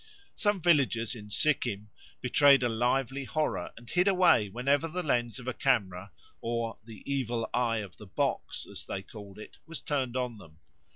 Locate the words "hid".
3.87-4.07